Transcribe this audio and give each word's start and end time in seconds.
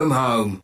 home. 0.00 0.62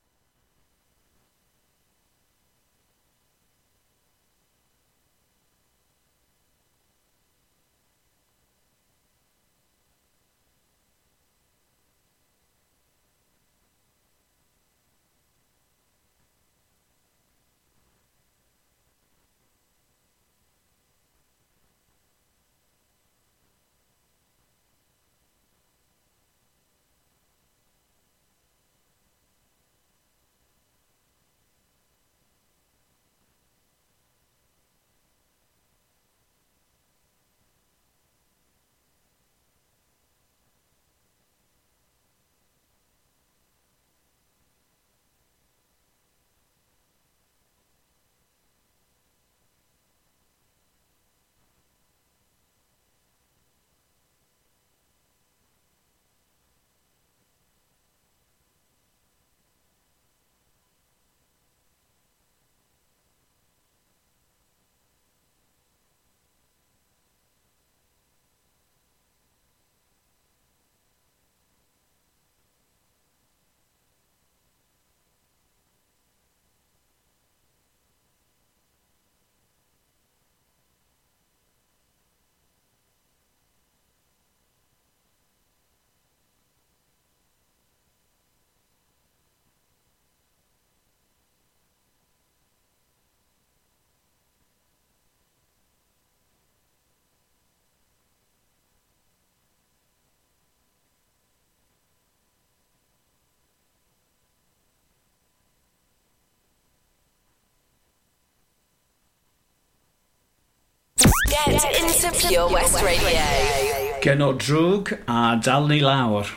Get, 111.34 111.64
into 111.82 112.28
Pure 112.28 112.48
West 112.48 112.80
Radio. 112.82 113.98
Geno 114.00 114.32
drwg 114.38 114.92
a 115.08 115.40
dal 115.42 115.66
ni 115.66 115.80
lawr. 115.82 116.28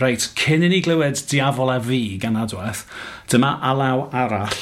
Reit, 0.00 0.24
cyn 0.38 0.64
i 0.64 0.70
ni 0.72 0.78
glywed 0.80 1.20
diafol 1.28 1.74
a 1.74 1.76
fi 1.84 1.98
gan 2.22 2.38
adwaith, 2.40 2.86
dyma 3.28 3.50
alaw 3.60 4.06
arall. 4.16 4.56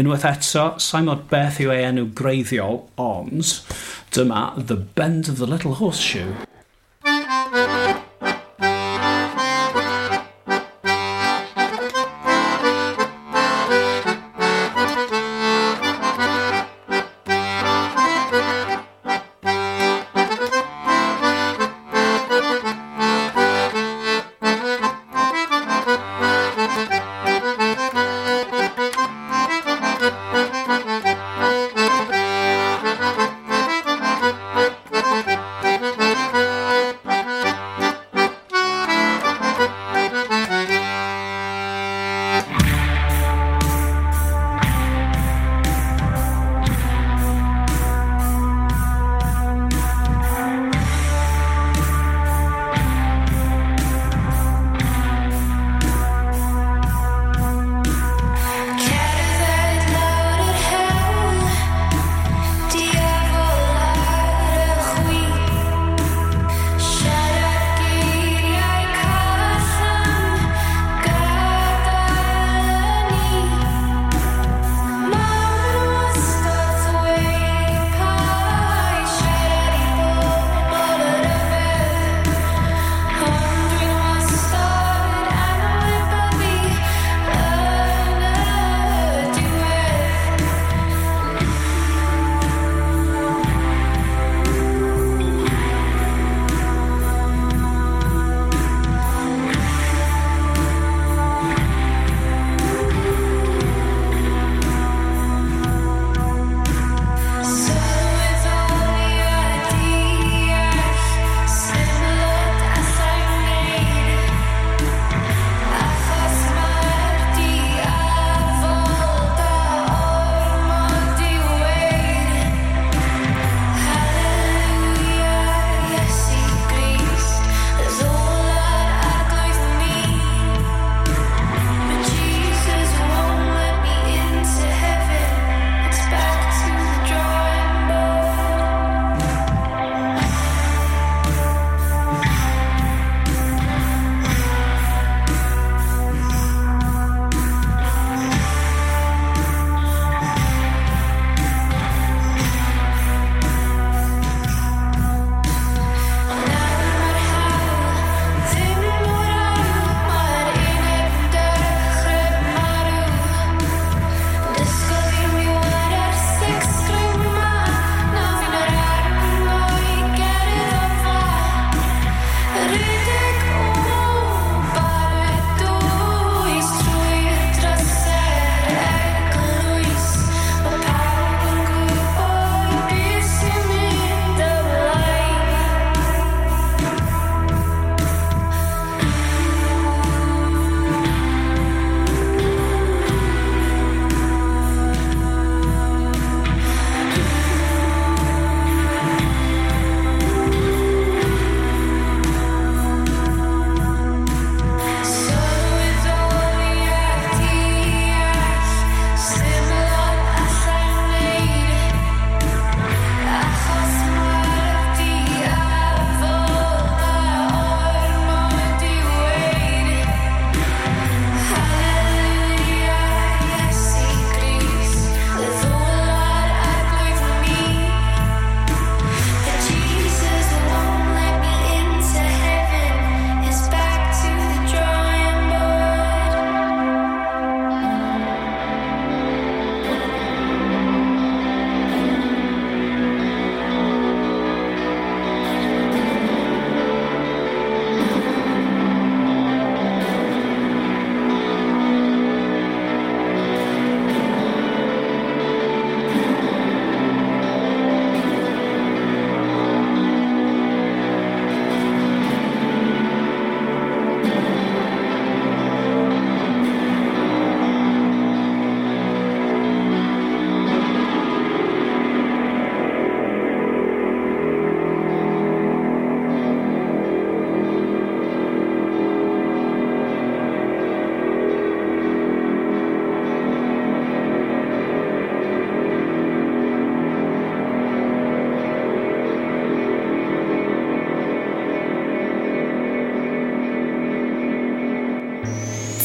Unwaith 0.00 0.24
eto, 0.30 0.64
sa'n 0.80 1.10
mod 1.10 1.26
beth 1.28 1.60
yw 1.60 1.74
ei 1.74 1.84
enw 1.90 2.06
greiddiol, 2.16 2.86
ond 2.96 3.52
dyma 4.16 4.46
The 4.56 4.80
Bend 4.80 5.28
of 5.28 5.36
the 5.42 5.50
Little 5.50 5.76
Horseshoe. 5.82 6.32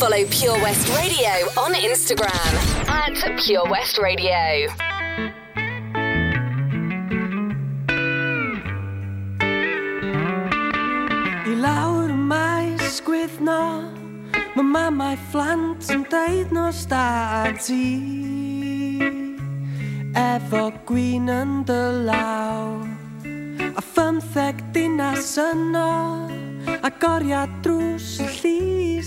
Follow 0.06 0.26
Pure 0.30 0.62
West 0.62 0.88
Radio 0.90 1.32
on 1.58 1.74
Instagram 1.74 2.54
at 2.88 3.18
Pure 3.40 3.68
West 3.72 3.98
Radio. 3.98 4.70
I 11.42 11.56
lawr 11.58 12.12
y 12.14 12.14
maes 12.14 13.02
gwyddno 13.02 13.58
Mae 14.54 14.68
mamau 14.76 15.18
phlant 15.32 15.90
yn 15.90 16.06
deud 16.14 16.54
nos 16.54 16.86
da 16.86 17.50
ti 17.58 17.82
Efo 20.14 20.68
gwyn 20.86 21.34
yn 21.34 21.64
dy 21.66 21.82
law 22.06 22.78
A 23.74 23.82
phymtheg 23.82 24.62
dinas 24.70 25.34
yno 25.50 25.90
A 26.86 26.94
goriad 27.02 27.50
drwy 27.66 27.75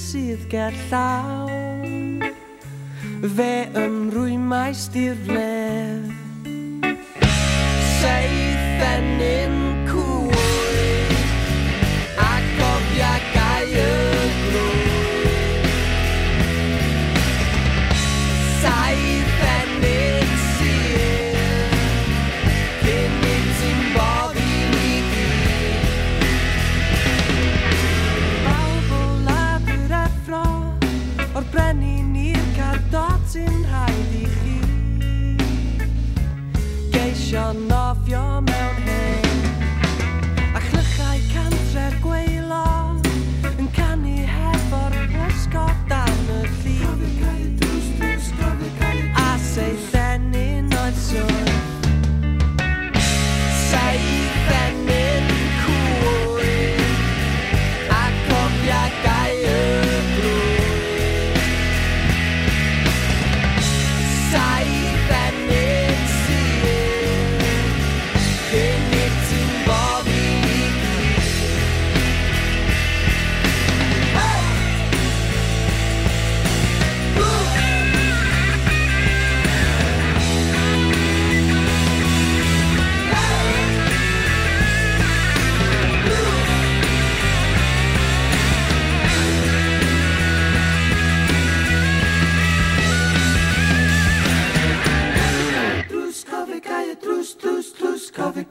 sydd 0.09 0.45
ger 0.49 0.73
llaw. 0.89 1.51
Fe 3.37 3.53
ymrwymais 3.77 4.87
dirledd. 4.95 6.09
Seith 7.99 8.85
enyn 8.89 9.68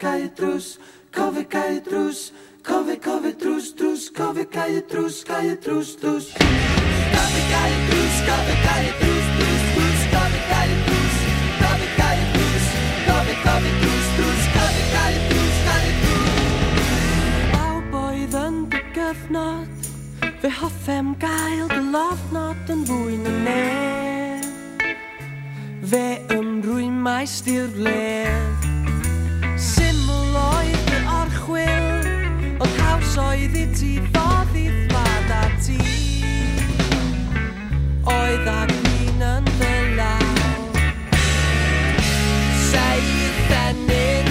cae 0.07 0.29
drws, 0.35 0.77
cofi 1.11 1.43
cae 1.43 1.79
drws, 1.81 2.31
cofi 2.63 2.95
cofi 3.05 3.31
drws 3.41 3.73
drws, 3.75 4.09
cofi 4.17 4.45
cae 4.45 4.81
drws, 4.89 5.23
cae 5.27 5.55
drws 5.63 5.89
drws. 6.01 6.27
Cofi 7.13 7.41
cae 7.51 7.73
drws, 7.87 8.15
cofi 8.27 8.55
cae 8.65 8.89
drws 8.99 9.27
drws 9.37 9.63
drws, 9.73 10.01
cofi 10.13 10.41
cae 10.51 10.75
drws, 10.85 11.17
cofi 11.61 11.89
cae 11.99 12.21
drws, 12.35 12.65
cofi 13.07 13.35
cofi 13.45 13.71
drws 13.81 14.07
drws, 14.17 14.43
cofi 14.55 14.83
cae 14.93 15.17
drws, 15.31 15.57
cae 15.67 15.89
drws. 16.03 16.93
Bawb 17.55 17.97
oedd 18.03 18.37
yn 18.43 18.61
dy 18.71 18.81
gyfnod, 18.95 19.91
fe 20.43 20.53
hoffem 20.61 21.11
gael 21.25 21.67
dy 21.73 21.81
lofnod 21.97 22.73
yn 22.77 22.87
fwy 22.91 23.19
na 23.25 23.35
neb. 23.49 24.87
Fe 25.91 26.07
ymrwy 26.39 26.87
mae 26.95 27.27
stir 27.27 27.67
bled 27.75 28.66
chwil 31.47 31.87
Oedd 32.59 32.79
haws 32.81 33.13
oedd 33.23 33.55
i 33.55 33.65
ti 33.71 33.91
fodd 34.11 34.55
i 34.57 34.65
ddlad 34.67 35.31
a 35.31 35.43
ti. 35.63 35.77
Oedd 38.11 38.49
a 38.51 38.59
gwyn 38.71 39.23
yn 39.29 39.47
dy 39.61 39.75
law. 39.95 40.25
Seith 42.67 43.53
enyn 43.61 44.26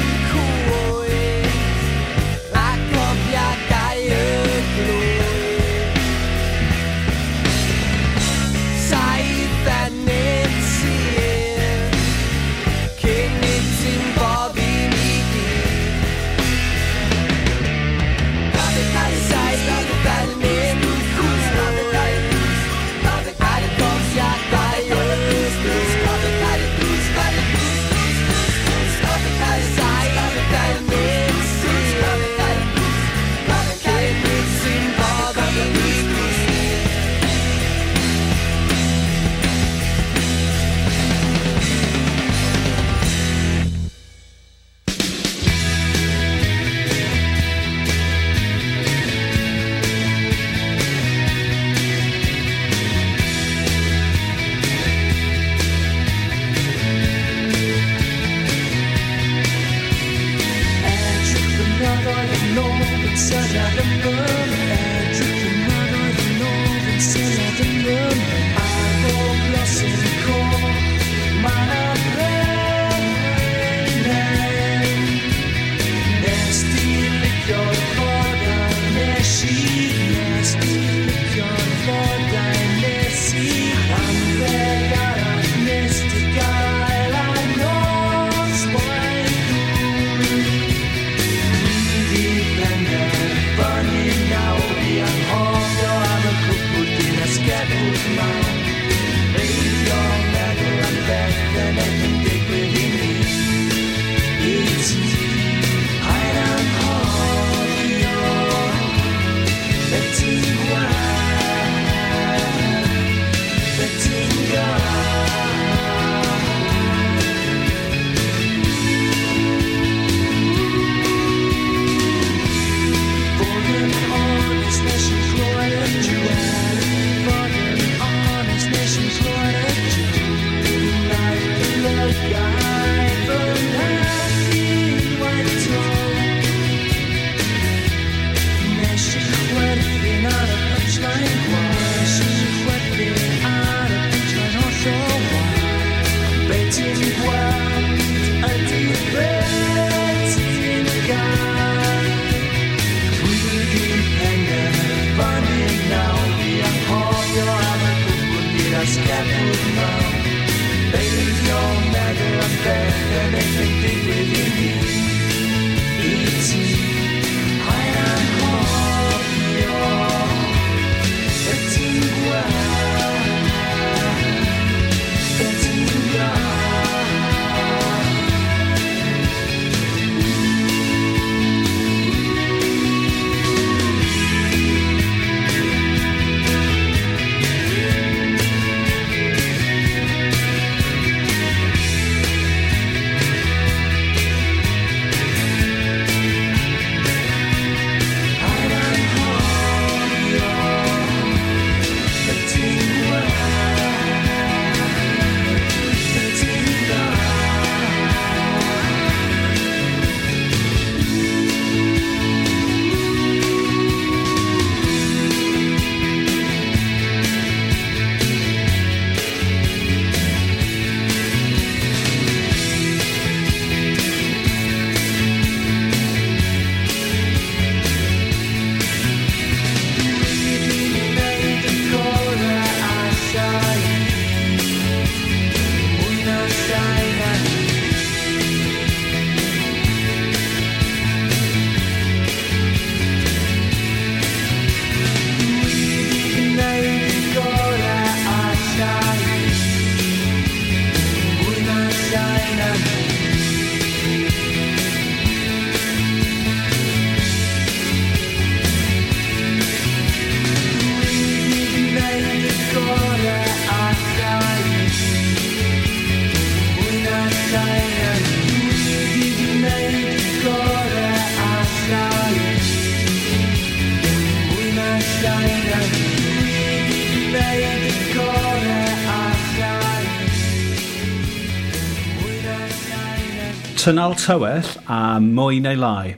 Cynnal 283.86 284.16
tywell 284.18 284.66
a 284.90 285.20
mwy 285.22 285.60
neu 285.62 285.76
lai. 285.78 286.16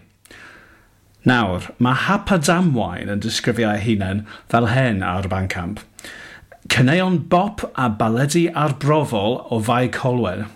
Nawr, 1.28 1.66
mae 1.76 1.98
Hapa 2.00 2.38
Damwain 2.40 3.10
yn 3.12 3.20
disgrifio 3.20 3.68
ei 3.68 3.82
hunain 3.82 4.22
fel 4.48 4.70
hen 4.72 5.02
ar 5.04 5.28
Bancamp. 5.28 5.82
Cyneuon 6.72 7.18
bop 7.28 7.66
a 7.76 7.90
baledu 7.92 8.46
arbrofol 8.56 9.36
o 9.52 9.60
fai 9.60 9.90
colwen. 9.92 10.46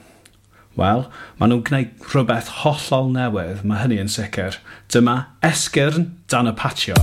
Wel, 0.80 1.04
maen 1.36 1.52
nhw'n 1.52 1.66
gwneud 1.68 2.08
rhywbeth 2.14 2.48
hollol 2.62 3.12
newydd, 3.12 3.60
mae 3.60 3.82
hynny 3.82 4.00
yn 4.06 4.08
sicr. 4.16 4.56
Dyma 4.88 5.18
esgyrn 5.44 6.14
dan 6.32 6.48
y 6.48 6.56
patio. 6.56 6.96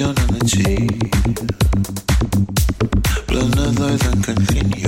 opportunity 0.00 0.88
will 3.28 3.48
never 3.48 3.90
then 3.98 4.22
continue. 4.22 4.81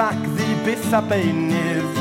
ac 0.00 0.18
ddi 0.34 0.54
byth 0.64 0.94
a 0.96 1.00
beunydd 1.06 1.98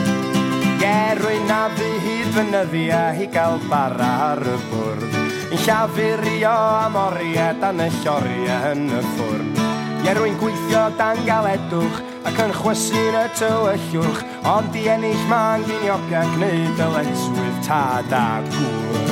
Gerwyn 0.81 1.51
a 1.53 1.67
fi 1.77 1.89
hyd 2.01 2.31
fynyddu 2.33 2.83
a 2.95 3.03
hi 3.13 3.27
gael 3.31 3.59
bara 3.69 4.09
ar 4.31 4.41
y 4.41 4.55
bwrdd. 4.71 5.19
Yn 5.53 5.61
llafurio 5.61 6.53
am 6.79 6.97
oriau 6.97 7.59
dan 7.61 7.83
y 7.85 7.87
lloriau 7.99 8.71
yn 8.71 8.89
y 8.89 9.03
ffwrn 9.11 9.53
Gerwyn 10.03 10.39
gweithio 10.41 10.87
dan 10.97 11.21
galedwch 11.29 12.01
ac 12.27 12.41
yn 12.47 12.57
chwysu'n 12.57 13.19
y 13.21 13.25
tywyllwch. 13.37 14.25
Ond 14.49 14.75
i 14.75 14.87
ennill 14.95 15.25
ma'n 15.29 15.63
ginioga 15.69 16.25
gwneud 16.33 16.83
y 16.87 16.91
letswydd 16.97 17.65
tad 17.69 18.17
a 18.17 18.27
gŵr 18.49 19.11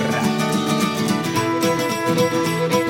Thank 2.11 2.75
you. 2.75 2.80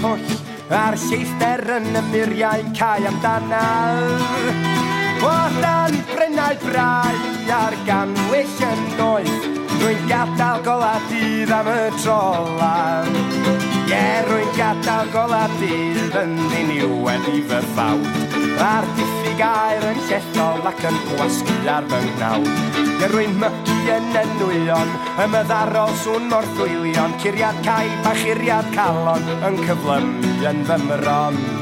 pwll 0.00 0.38
A'r 0.70 0.96
lleithder 1.02 1.64
yn 1.76 1.88
y 1.98 2.02
muriau 2.10 2.66
cael 2.78 3.08
amdana'r 3.10 4.04
O 5.26 5.32
dan 5.60 5.96
brennau 6.12 6.58
brau 6.62 7.16
a'r 7.56 7.76
ganwyll 7.88 8.62
yn 8.68 8.84
noeth 8.98 9.48
Rwy'n 9.80 10.06
gadael 10.10 10.62
gola 10.66 10.92
dydd 11.08 11.52
am 11.56 11.70
y 11.72 11.80
trolan 12.02 13.10
Ie, 13.16 13.90
yeah, 13.90 14.20
rwy'n 14.28 14.52
gadael 14.58 15.10
gola 15.14 15.46
dydd 15.58 16.16
yn 16.20 16.36
un 16.44 16.72
i 16.76 16.80
wedi 17.06 17.42
fy 17.50 17.60
ffawd 17.72 18.38
A'r 18.70 18.88
diffyg 18.98 19.29
gair 19.40 19.84
yn 19.88 20.00
llethol 20.08 20.66
ac 20.68 20.82
yn 20.88 20.98
wasgyd 21.16 21.68
ar 21.74 21.86
fy 21.88 22.00
ngnaw. 22.06 22.44
Gyrwyn 23.00 23.38
mygu 23.40 23.78
yn 23.94 24.10
enwyon, 24.22 24.92
ymydddarol 25.24 25.96
sŵn 26.02 26.28
mor 26.32 26.48
ddwylion, 26.58 27.16
curiad 27.24 27.64
caib 27.64 28.10
a 28.10 28.14
churiad 28.20 28.68
calon, 28.76 29.32
yn 29.48 29.58
cyflymu 29.64 30.36
yn 30.52 30.62
fy 30.68 30.80
mron. 30.84 31.59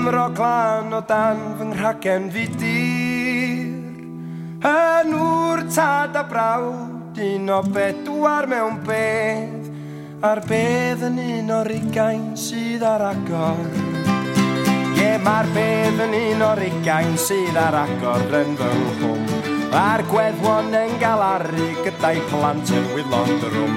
Cymro 0.00 0.30
glan 0.32 0.94
o 0.96 1.02
dan 1.04 1.40
fy 1.58 1.64
nghragen 1.68 2.30
fi 2.32 2.44
dir. 2.60 3.68
Yn 4.64 5.12
wr 5.12 5.60
tad 5.68 6.16
a 6.16 6.22
brawd 6.24 7.20
un 7.20 7.52
o 7.52 7.60
bedwar 7.74 8.48
mewn 8.48 8.80
bedd 8.88 9.68
A'r 10.24 10.40
bedd 10.48 11.04
yn 11.04 11.20
un 11.20 11.52
o'r 11.58 11.72
ugain 11.76 12.30
sydd 12.32 12.80
ar 12.80 13.04
agor. 13.10 13.60
Ie, 13.76 14.96
yeah, 14.96 15.20
mae'r 15.20 15.52
bedd 15.52 16.00
yn 16.06 16.16
un 16.24 16.48
o'r 16.48 16.64
ugain 16.70 17.20
sydd 17.20 17.60
ar 17.60 17.82
agor 17.84 18.24
yn 18.40 18.56
fy 18.56 18.72
nghwm 18.80 19.19
A'r 19.70 20.02
gweddwon 20.10 20.72
yn 20.74 20.96
galaru 20.98 21.68
gyda'i 21.84 22.18
plant 22.26 22.72
yn 22.74 22.88
wylo'n 22.90 23.36
drwm 23.42 23.76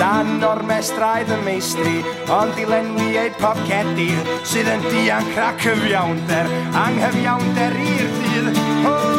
Dan 0.00 0.40
o'r 0.48 0.62
mestraidd 0.64 1.32
y 1.36 1.38
meistri, 1.44 1.98
ond 2.32 2.56
i 2.60 2.64
lenwi 2.68 3.10
ei 3.20 3.32
pob 3.40 3.60
cedi 3.68 4.08
Sydd 4.48 4.72
yn 4.72 4.86
dian 4.88 5.28
crac 5.34 5.60
hyfiawnder, 5.68 6.48
anghyfiawnder 6.86 7.76
i'r 7.84 8.08
dydd 8.22 8.64
oh! 8.88 9.13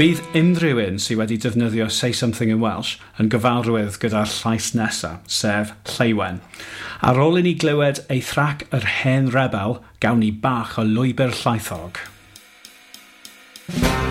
Bydd 0.00 0.22
unrhyw 0.32 0.78
un 0.80 0.94
sydd 0.96 1.18
wedi 1.20 1.36
defnyddio 1.44 1.90
Say 1.92 2.14
Something 2.16 2.48
in 2.54 2.62
Welsh 2.62 2.94
yn 3.20 3.28
gyfarwydd 3.28 3.98
gyda'r 4.00 4.30
llais 4.32 4.70
nesaf, 4.72 5.18
sef 5.28 5.74
Lleiwen. 5.90 6.40
Ar 7.04 7.20
ôl 7.20 7.36
i 7.36 7.44
ni 7.44 7.52
glywed 7.60 8.00
ei 8.08 8.24
thrac 8.24 8.64
yr 8.72 8.86
hen 9.02 9.28
rebel, 9.34 9.76
gawn 10.00 10.24
ni 10.24 10.30
bach 10.32 10.78
o 10.80 10.86
lwybr 10.88 11.36
llaethog. 11.42 12.00
Thank 13.68 14.09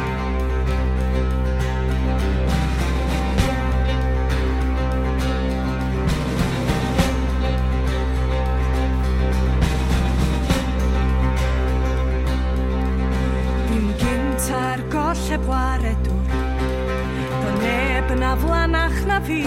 fi. 19.30 19.46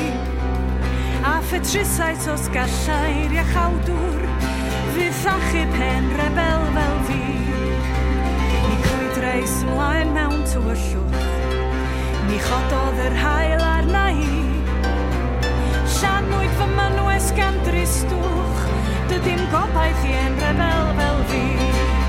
A 1.25 1.41
phetrusau 1.49 2.35
os 2.35 2.47
gallair 2.55 3.33
iachawdwr 3.35 4.21
Fydd 4.95 5.17
thachu 5.23 5.63
pen 5.75 6.07
rebel 6.21 6.63
fel 6.77 6.97
fi. 7.09 7.23
Ni 8.67 8.77
coedreis 8.87 9.57
ymlaen 9.65 10.13
mewn 10.17 10.45
tywyllwch 10.53 11.27
Ni 12.29 12.39
chododd 12.47 13.03
yr 13.09 13.19
hael 13.25 13.65
arna 13.73 14.07
i. 14.15 14.45
Llanwyd 15.97 16.55
fy 16.61 16.71
mynwes 16.77 17.33
gan 17.39 17.59
dristwch 17.67 18.63
Dydim 19.11 19.43
gobaith 19.55 20.07
i 20.07 20.15
en 20.23 20.39
rebel 20.47 20.95
fel 21.01 21.27
fi. 21.33 22.02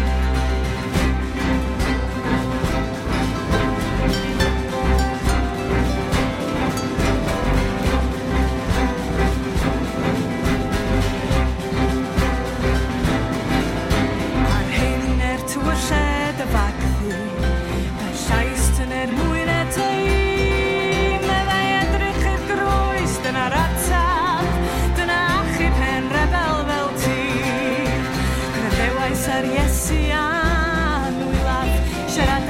that 29.34 29.46
yes, 29.46 29.90
I 29.90 31.10
will. 31.10 32.43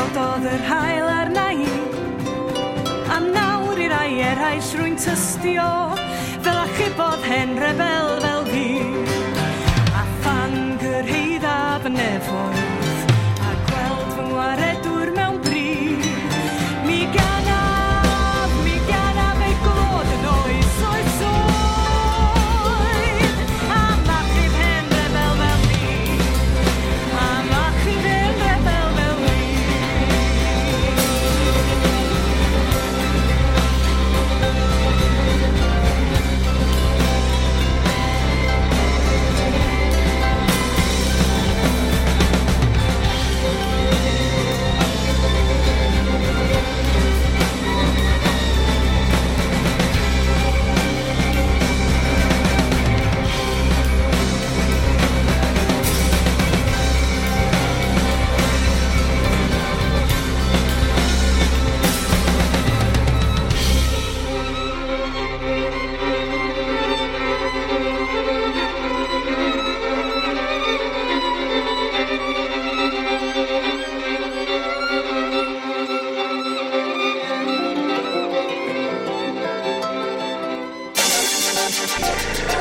Gododd 0.00 0.46
yr 0.48 0.62
hael 0.64 1.08
arna 1.12 1.42
i. 1.52 1.66
A 3.12 3.18
nawr 3.20 3.82
i'r 3.84 3.92
ai 3.92 4.14
eraill 4.30 4.70
rwy'n 4.78 4.96
tystio 4.96 5.66
Fel 6.40 6.62
achubodd 6.62 7.28
hen 7.28 7.52
rebel 7.60 8.08
fel 8.24 8.48
fi. 8.48 8.64
A 9.92 10.08
fan 10.24 10.58
gyrheidda 10.80 11.56
fy 11.84 11.96
nefoedd 12.00 12.69
Música 81.80 82.59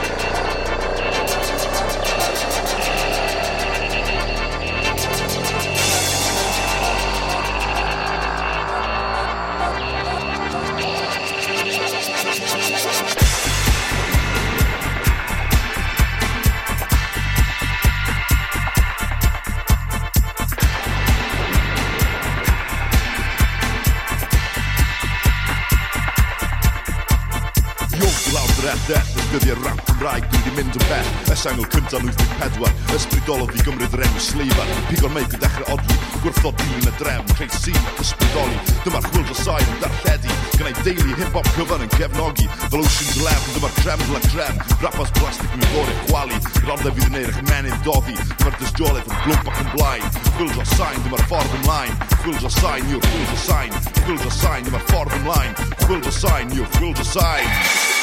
Ers 31.40 31.46
angl 31.48 31.68
cyntaf 31.72 32.02
94 32.04 32.96
Ysbrydolodd 32.98 33.54
i 33.56 33.62
gymryd 33.64 33.94
rem 33.96 34.10
enw 34.12 34.24
sleifan. 34.26 34.72
Pigo'r 34.90 35.14
meig 35.16 35.36
yn 35.38 35.40
dechrau 35.40 35.78
odli 35.78 35.96
Gwrthod 36.20 36.58
dilyn 36.60 36.90
y 36.90 36.92
drefn 37.00 37.30
Creu 37.38 37.54
sîn 37.56 37.78
ac 37.80 38.02
ysbrydoli. 38.04 38.58
Dyma'r 38.84 39.06
chwil 39.06 39.30
sain 39.40 39.70
yn 39.72 39.78
darlledu 39.80 40.34
Gynnau 40.58 40.82
deulu 40.84 41.16
hip-hop 41.22 41.48
cyfan 41.56 41.86
yn 41.86 41.94
cefnogi. 41.94 42.50
Fel 42.66 42.84
ocean's 42.84 43.22
lefn 43.24 43.56
Dyma'r 43.56 43.78
trembl 43.78 44.20
a 44.20 44.22
trem 44.26 44.60
Rappers 44.84 45.14
plastig 45.16 45.56
mewn 45.56 45.72
gore 45.78 45.96
chwalu 46.10 46.42
Rodau 46.66 46.92
fydd 46.98 47.08
yn 47.08 47.18
eich 47.22 47.40
menydd 47.54 47.80
doddi. 47.88 48.18
Dyma'r 48.34 48.60
dysdiolaeth 48.60 49.08
yn 49.08 49.24
glwb 49.30 49.54
ac 49.54 49.64
yn 49.64 49.72
blaen. 49.78 50.12
Chwil 50.34 50.60
o 50.60 50.68
sain 50.74 51.08
Dyma'r 51.08 51.26
ffordd 51.32 51.56
ymlaen. 51.62 51.96
Chwil 52.18 52.44
o 52.44 52.52
sain 52.58 52.92
yw'r 52.92 53.08
chwil 53.08 53.32
o 53.32 53.40
sain. 53.46 53.80
Chwil 54.02 54.28
o 54.28 54.36
sain 54.42 54.68
Dyma'r 54.68 54.86
ffordd 54.92 55.16
ymlaen. 55.22 55.56
Chwil 55.86 56.04
o 56.04 56.16
sain 56.20 56.52
yw'r 56.60 56.76
chwil 56.76 57.00
o 57.00 57.10
sain. 57.14 57.99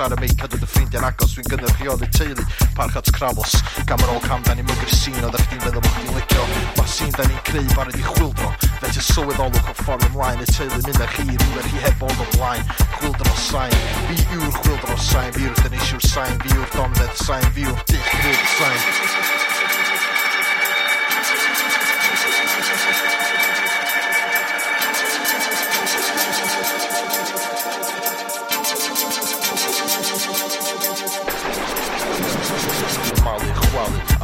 ar 0.00 0.14
y 0.16 0.20
meic 0.22 0.44
a 0.44 0.48
dod 0.48 0.64
y 0.64 0.68
ffrindiau'n 0.70 1.06
agos 1.10 1.34
Dwi'n 1.36 1.48
gynnyrchioddi 1.52 2.08
teulu 2.16 2.44
Parchat 2.76 3.10
Crabos 3.16 3.58
Gam 3.88 4.00
ar 4.04 4.12
ôl 4.14 4.22
cam 4.24 4.42
da 4.46 4.54
ni'n 4.56 4.68
mygyr 4.68 4.94
sîn 4.94 5.18
Oeddech 5.20 5.44
chdi'n 5.48 5.62
feddwl 5.64 5.84
bod 5.84 5.96
chdi'n 5.98 6.16
licio. 6.16 6.46
Ma 6.78 6.86
sîn 6.88 7.12
da 7.16 7.26
ni'n 7.28 7.42
creu 7.48 7.68
barod 7.74 7.98
i 7.98 8.04
chwildro. 8.06 8.52
Fe 8.80 8.92
ti 8.94 9.04
sylweddolwch 9.10 9.70
o 9.72 9.76
ffordd 9.82 10.08
ymlaen 10.08 10.40
Y 10.44 10.48
teulu 10.54 10.80
mynd 10.86 11.04
â 11.04 11.10
chi 11.16 11.26
rhywun 11.28 11.68
chi 11.68 11.84
heb 11.84 12.06
ond 12.08 12.24
ymlaen 12.26 12.66
Chwildro 12.96 13.36
sain 13.44 13.78
Fi 14.08 14.18
yw'r 14.38 14.58
chwildro 14.62 14.98
sain 15.10 15.32
Fi 15.36 15.46
yw'r 15.48 15.62
dyneisiwr 15.64 16.08
sain 16.08 16.42
Fi 16.44 16.56
yw'r 16.56 16.74
donfedd 16.78 17.24
sain 17.26 17.48
Fi 17.54 17.68
yw'r 17.68 17.86
dill 17.92 18.44
sain. 18.56 19.49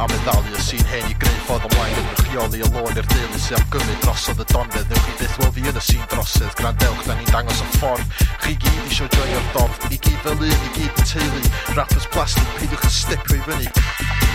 am 0.07 0.13
meddalu 0.13 0.55
y 0.55 0.61
sy'n 0.63 0.85
hen 0.91 1.09
i 1.11 1.15
greu 1.19 1.39
ffordd 1.47 1.65
ymlaen 1.67 1.97
yn 2.01 2.19
rheoli 2.21 2.61
y 2.63 2.69
lôn 2.75 2.99
i'r 2.99 3.09
deulu 3.11 3.41
sy'n 3.43 3.57
amgymru 3.59 3.95
drosodd 4.03 4.43
y 4.43 4.45
donfedd. 4.51 4.91
Newch 4.91 5.07
chi 5.07 5.15
byth 5.21 5.39
wel 5.41 5.51
fi 5.55 5.65
yn 5.71 5.79
y 5.81 5.83
sy'n 5.87 6.05
drosedd 6.13 6.55
grandewch 6.59 7.03
da 7.07 7.17
ni'n 7.17 7.33
dangos 7.33 7.63
y 7.63 7.69
ffordd. 7.77 8.15
Chi 8.45 8.55
gyd 8.63 8.91
isio 8.91 9.09
joio'r 9.17 9.51
dorf. 9.57 9.89
I 9.89 9.99
gyd 9.99 10.23
fel 10.23 10.39
un, 10.39 10.55
i 10.69 10.71
gyd 10.77 11.03
yn 11.03 11.11
teulu. 11.11 11.43
Rappers 11.79 12.09
plastig 12.15 12.55
peidiwch 12.59 12.87
yn 12.87 12.97
stipio 13.01 13.41
i 13.41 13.45
fyny. 13.49 14.26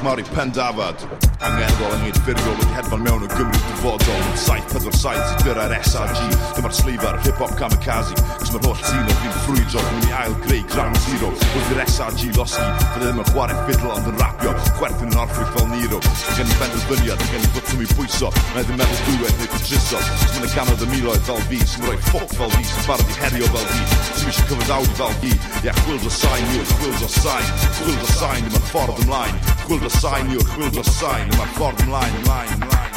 Cymari 0.00 0.22
pendafad 0.32 0.96
Angenddol 1.44 1.92
yng 1.98 2.14
ffurfiol 2.22 2.54
wedi 2.56 2.72
hedfan 2.72 3.02
mewn 3.04 3.26
o 3.26 3.28
Gymru 3.34 3.58
dyfodol 3.66 4.22
747 4.40 4.96
sydd 5.28 5.42
gyrra'r 5.44 5.74
SRG 5.76 6.38
Dyma'r 6.56 6.76
sleifar 6.78 7.18
hip-hop 7.26 7.52
kamikaze 7.60 8.16
achos 8.50 8.58
mae'r 8.58 8.66
holl 8.66 8.80
tîm 8.82 9.06
o 9.06 9.16
fi'n 9.20 9.34
ffrwydro 9.44 9.80
Dwi'n 9.80 9.96
mynd 9.96 10.08
i 10.08 10.14
ail 10.20 10.34
greu 10.44 10.62
gran 10.72 10.96
zero 11.04 11.30
Wrth 11.30 11.72
i'r 11.74 11.82
SRG 11.86 12.32
losgi 12.36 12.66
Fydde 12.80 13.04
ddim 13.04 13.20
yn 13.22 13.28
chwarae 13.30 13.58
ffidl 13.64 13.92
ond 13.94 14.10
yn 14.10 14.18
rapio 14.20 14.54
Gwerth 14.78 15.04
yn 15.06 15.16
orffwy 15.22 15.46
fel 15.54 15.68
Nero 15.70 16.00
Gen 16.34 16.50
i 16.50 16.58
benderfyniad, 16.62 17.24
gen 17.30 17.46
i 17.46 17.52
fwtwm 17.54 17.84
i 17.84 17.88
bwyso 17.94 18.32
Mae 18.54 18.66
ddim 18.66 18.80
meddwl 18.80 19.02
dwywaith 19.06 19.38
neu 19.42 19.52
pwtryso 19.54 20.00
Os 20.00 20.34
mae'n 20.34 20.48
y 20.48 20.52
ganodd 20.56 20.84
y 20.86 20.90
miloedd 20.94 21.26
fel 21.28 21.42
fi 21.50 21.60
Sy'n 21.70 21.86
rhoi 21.86 21.98
ffoc 22.08 22.34
fel 22.34 22.54
fi, 22.56 22.64
sy'n 22.66 22.86
barod 22.88 23.12
i 23.12 23.18
herio 23.20 23.50
fel 23.54 23.66
fi. 23.70 23.82
Sy'n 24.18 24.30
eisiau 24.32 24.48
cyfod 24.50 24.72
awd 24.76 24.94
fel 24.98 25.14
fi. 25.22 25.32
Ia, 25.62 25.74
chwild 25.82 26.06
o 26.08 26.14
sain 26.16 26.54
yw, 26.56 26.62
e, 26.64 26.68
chwild 26.72 27.04
o 27.06 27.10
sain. 27.14 27.50
Chwild 27.78 28.06
o 28.06 28.12
sain 28.16 28.48
yma'r 28.50 28.70
ffordd 28.72 29.04
ymlaen. 29.04 29.42
Chwild 29.66 29.86
o 29.86 29.92
sain 30.00 30.32
yw, 30.34 30.40
e, 30.42 30.48
chwild 30.54 30.80
o 30.82 30.86
sain 30.90 31.28
yma'r 31.36 31.46
e, 31.46 31.52
ffordd 31.58 31.84
ymlaen, 31.86 32.16
ymlaen, 32.22 32.56
ymlaen. 32.58 32.89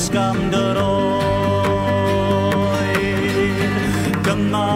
skam 0.00 0.36
droi 0.52 0.80
Dyma 4.24 4.70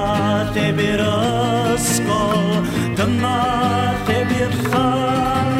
lle 0.52 0.66
by'r 0.78 1.02
ysgol 1.06 2.44
Dyma 2.98 3.38
lle 4.04 4.18
by'r 4.30 4.54
llan 4.68 5.52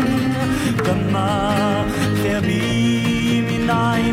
Dyma 0.85 1.31
lle 2.21 2.37
by'n 2.49 3.43
mi 3.49 3.59
nai 3.71 4.04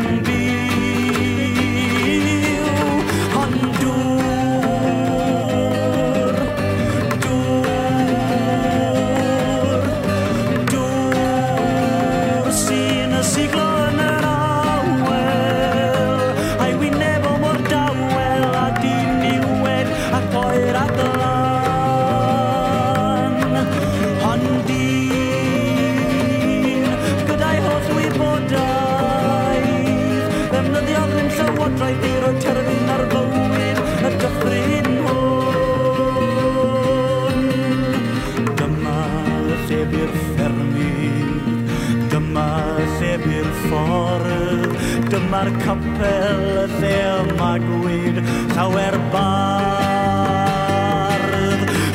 ar 45.42 45.50
capel 45.58 46.42
y 46.62 46.66
lle 46.78 46.98
yma 47.18 47.52
gwyd 47.58 48.16
llawer 48.54 48.96
bardd. 49.14 50.42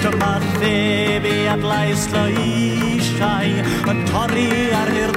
Dyma 0.04 0.34
lle 0.58 0.80
be 1.24 1.36
adlais 1.54 2.04
lo 2.12 2.24
eisiau 2.28 3.52
yn 3.94 4.00
torri 4.12 4.50
ar 4.82 4.92
i'r 5.04 5.17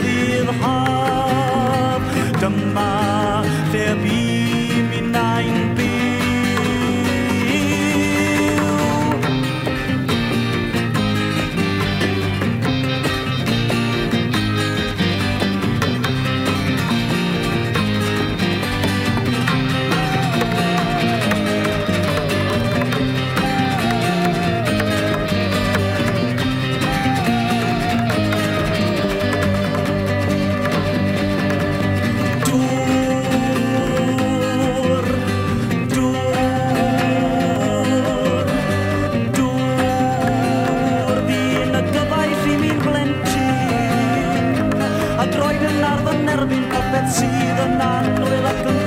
Verdi 46.41 46.55
impazzire, 46.55 47.67
non 47.77 48.29
levate 48.31 48.80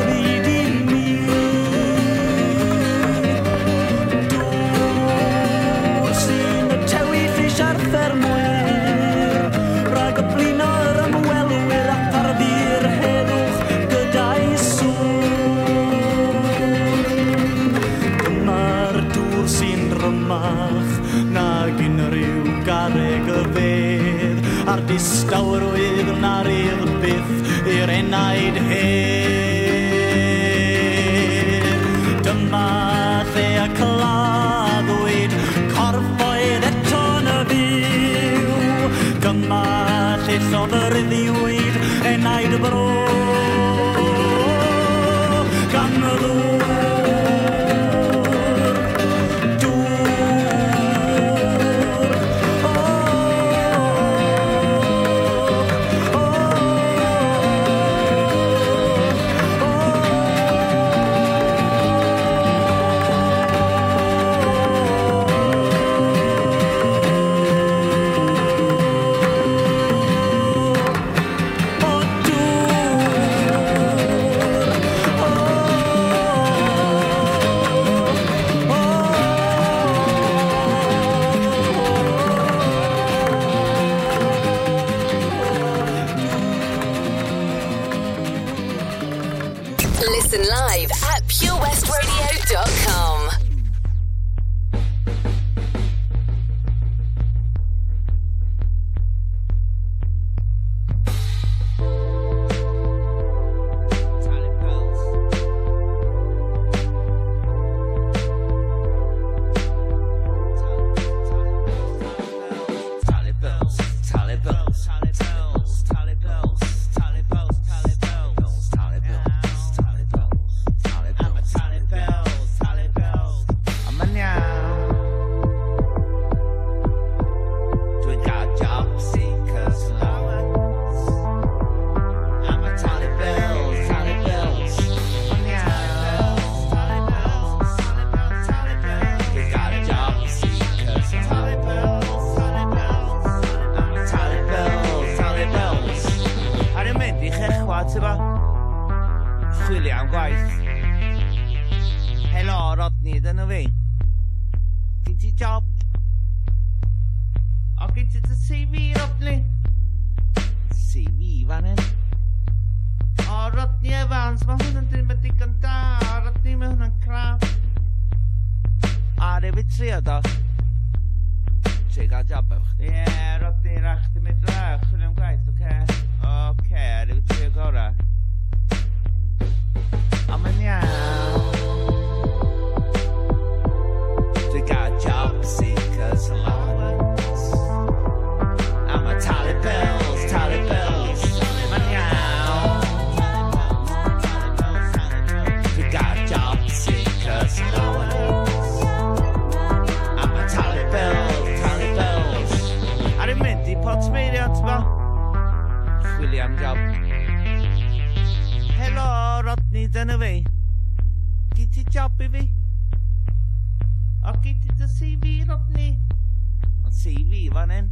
TV 217.04 217.52
fan 217.52 217.70
hyn. 217.70 217.92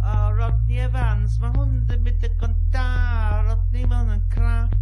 O, 0.00 0.06
oh, 0.06 0.32
Rodney 0.36 0.78
Evans, 0.78 1.32
mae 1.42 1.50
hwn 1.50 1.72
ddim 1.88 2.04
yn 2.06 2.18
digon 2.22 2.52
da. 2.70 2.84
Rodney, 3.42 3.82
mae 3.90 4.04
hwn 4.04 4.12
yn 4.14 4.20
crap. 4.30 4.76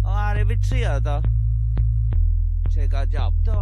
O, 0.00 0.06
oh, 0.08 0.14
ar 0.22 0.40
i 0.40 0.44
fi 0.48 0.56
trio, 0.64 0.94
do. 1.04 1.18
Trio 2.70 2.86
gael 2.94 3.10
job. 3.12 3.36
Do. 3.44 3.58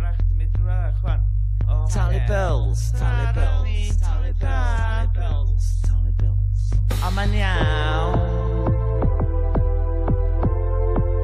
Rach, 0.00 0.16
dim 0.22 0.40
mynd 0.40 0.56
rach, 0.64 0.96
chwan. 1.02 1.26
Oh, 1.68 1.84
Tally 1.92 2.22
Bells, 2.24 2.86
Tally 2.96 3.28
Bells, 3.36 4.00
Tally 4.00 4.32
Bells, 4.40 4.80
Tally 4.80 5.12
Bells, 5.18 5.68
Tally 5.84 6.16
Bells. 6.22 6.72
O, 7.02 7.12
mae'n 7.18 7.36
iawn. 7.42 8.16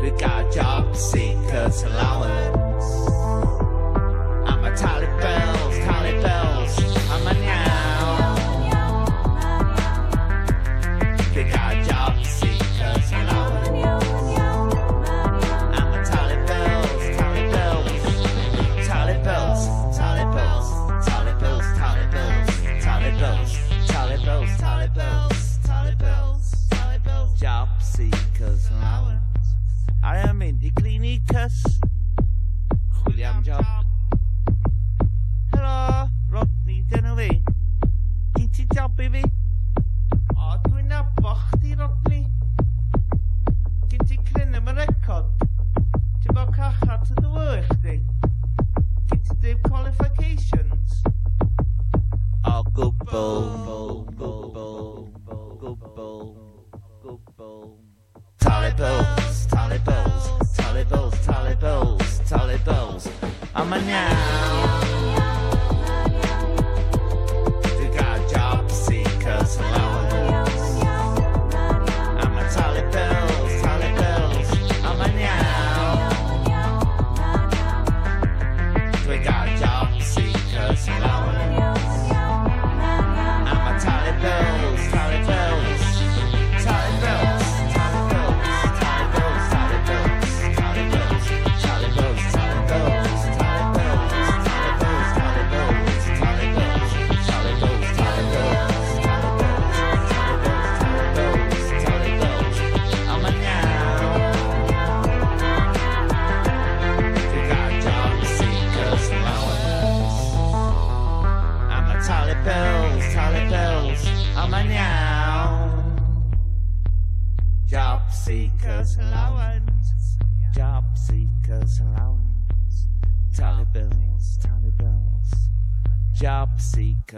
Dwi 0.02 0.12
gael 0.20 0.52
job, 0.52 0.92
seekers 1.08 1.86
allowance. 1.88 2.92
I'm 4.44 4.68
a 4.68 4.76
Tally 4.76 5.08
Bell. 5.24 5.51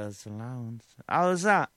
Because 0.04 0.26
allowance. 0.26 0.84
How's 1.08 1.42
that? 1.44 1.70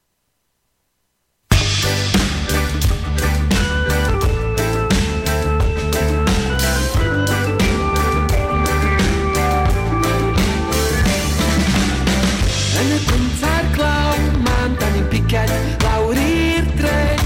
Een 12.76 13.00
pinzaar 13.06 13.64
klauw, 13.72 14.16
maand 14.44 14.84
aan 14.84 14.94
een 14.94 15.08
piket, 15.08 15.52
laurier 15.82 16.66
trek. 16.76 17.20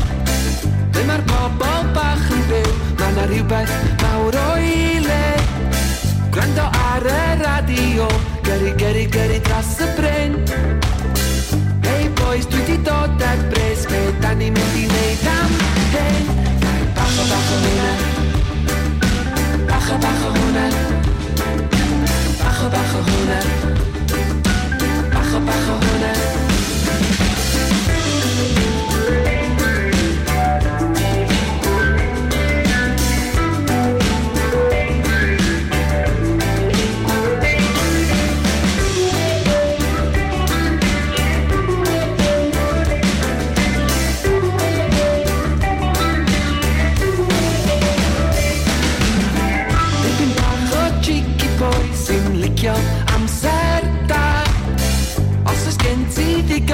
De 0.91 1.03
maar 1.05 1.21
papa 1.21 1.91
bachen 1.93 2.47
wil, 2.47 2.73
maar 2.97 3.13
naar 3.13 3.29
uw 3.29 3.45
bed, 3.45 3.69
mauroile. 4.01 5.33
Quando 6.29 6.61
are 6.61 7.37
radio, 7.37 8.07
geri 8.43 8.73
geri 8.77 9.07
geri 9.11 9.41
trasse 9.41 9.93
brennt. 9.95 10.53
Gasolina 17.29 18.10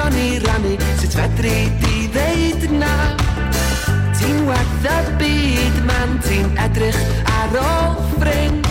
o'n 0.08 0.16
i 0.16 0.38
rannu 0.44 0.74
Sut 1.00 1.14
fedri 1.16 1.68
di 1.82 2.08
ddeud 2.12 2.64
na? 2.80 2.92
Ti'n 4.16 4.40
werth 4.48 4.88
y 4.88 4.96
byd 5.20 5.78
man 5.88 6.16
Ti'n 6.24 6.48
edrych 6.64 6.98
ar 7.34 7.56
ôl 7.60 7.96
ffrind. 8.14 8.68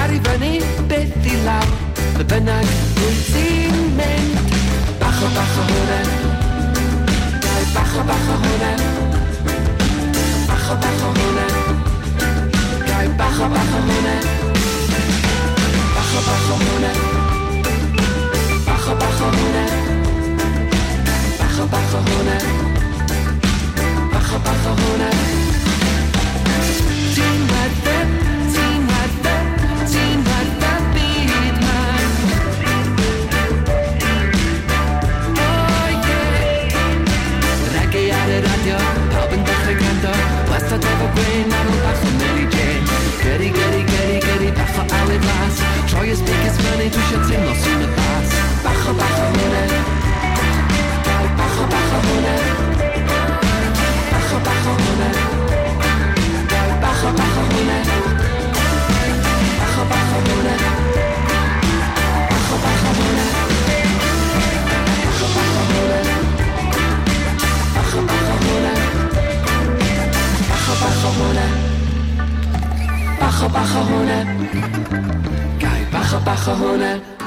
Ar 0.00 0.14
i 0.14 0.20
fyny 0.26 0.58
byth 0.90 1.30
i 1.30 1.38
lawr 1.46 1.70
Fy 2.16 2.26
bynnag 2.30 2.74
wyt 2.98 3.22
ti'n 3.30 3.78
mynd. 3.98 4.52
Bach 5.00 5.22
o 5.22 5.30
bach 5.36 5.56
o 5.60 5.66
hwnna. 5.70 5.98
Gael 7.44 7.66
bach 7.74 7.96
o 7.98 8.06
bach 8.10 8.28
o 8.34 8.38
hwnna. 8.44 8.72
Bach 10.50 10.70
o 10.70 10.78
bach 10.84 11.02
o 11.08 11.12
hwnna. 11.18 11.48
Gael 12.86 13.10
bach 13.18 13.42
o 13.42 13.50
bach 13.56 13.74
o 13.74 13.82
hwnna. 13.88 14.14
Bach 15.96 16.14
o 16.14 16.24
bach 16.30 16.48
o 16.54 16.62
hwnna. 16.62 16.94
Bach 18.70 18.88
o 18.88 18.98
bach 19.02 19.20
o 19.28 19.34
hwnna. 19.34 20.03
Bach 21.54 21.62
o 21.62 21.66
bach 21.68 21.94
o 21.94 21.98
hwnna. 22.06 22.36
Bach 24.12 24.32
o 24.34 24.38
bach 24.42 24.64
o 24.66 24.72
hwnna. 24.74 25.10
Ti'n 27.14 27.44
meddwl, 27.50 27.90
e, 27.92 27.98
ti'n 28.54 28.80
meddwl, 28.88 29.28
e, 29.30 29.86
ti'n 29.92 30.24
meddwl 30.26 30.66
e 30.66 30.72
byd 30.96 31.56
man. 31.62 32.10
Oh 35.38 35.86
yeah. 36.08 36.74
Ar 38.18 38.32
y 38.34 38.42
radio, 38.48 38.80
pawb 39.14 39.38
yn 39.38 39.46
dechrau 39.46 39.78
gwrando. 39.78 40.14
Wastad 40.50 40.88
efo 40.90 41.06
gwyn 41.14 41.54
am 41.60 41.70
bach 41.84 42.02
o 42.02 42.14
Mary 42.18 42.48
Jane. 42.56 43.02
Gyrru, 43.22 43.52
gyrru, 43.60 43.84
gyrru, 43.92 44.18
gyrru, 44.26 44.50
bach 44.58 44.80
o 44.82 44.88
aled 45.04 45.30
las 45.30 45.62
Troi 45.86 46.10
ys 46.16 46.26
bigus 46.26 46.58
fyny, 46.64 46.90
dwi 46.90 47.04
eisiau 47.04 47.28
teimlo 47.30 47.54
sy'n 47.62 47.86
y 47.86 47.92
bas. 48.00 48.40
Bach 48.66 48.88
o 48.90 48.98
bach 48.98 49.22
o 49.22 49.36
hwnna. 49.36 50.03
Baja, 76.04 76.18
baja, 76.18 76.54
hone. 76.54 77.23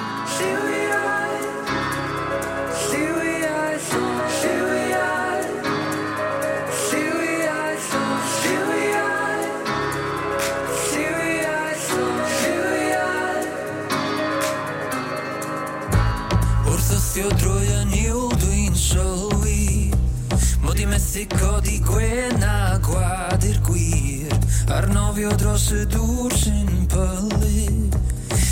cofio 25.18 25.32
dros 25.42 25.72
y 25.74 25.82
dŵr 25.90 26.34
sy'n 26.38 26.68
pylu 26.92 27.88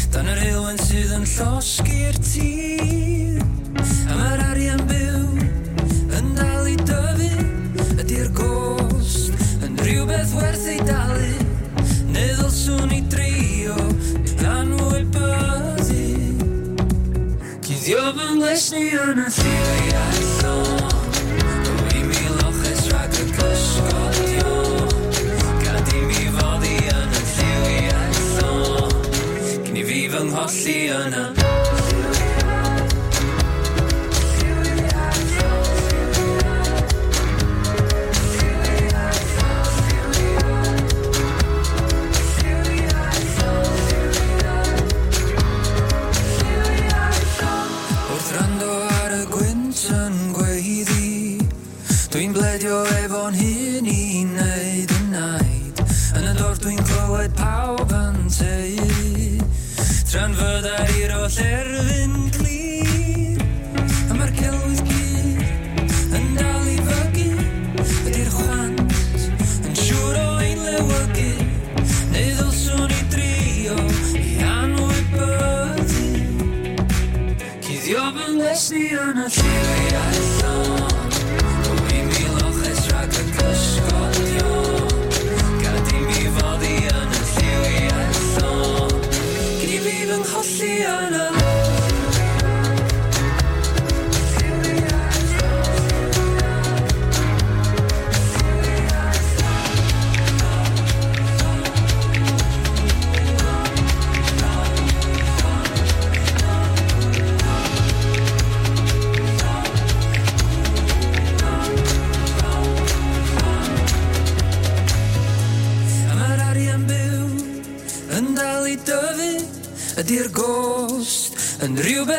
Dan 0.10 0.30
yr 0.32 0.40
heilwen 0.42 0.80
sydd 0.82 1.12
yn 1.14 1.26
llosgi'r 1.30 2.16
tir. 2.26 3.44
A 4.10 4.16
mae'r 4.18 4.42
arian 4.48 4.82
byw 4.90 5.44
yn 6.18 6.32
dal 6.40 6.66
i 6.72 6.74
dyfu. 6.82 7.30
Ydy'r 8.02 8.32
gost 8.40 9.30
yn 9.62 9.78
rhywbeth 9.84 10.34
werth 10.40 10.66
ei 10.72 10.82
dalu. 10.90 11.36
Neu 12.16 12.34
ddylswn 12.40 12.96
i 12.98 13.04
drio 13.14 13.78
i 14.26 14.50
anwybyddu 14.56 15.30
Cuddio 17.62 18.08
fy 18.18 18.32
nglesni 18.40 18.88
yn 19.04 19.22
y 19.22 19.30
lliwiau 19.38 20.26
llon 20.40 20.75
Oceana. 30.46 31.65